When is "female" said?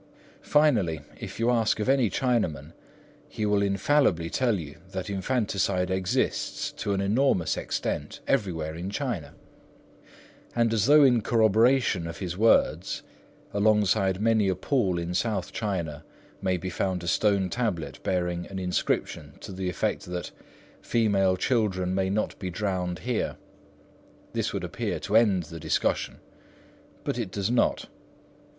20.81-21.37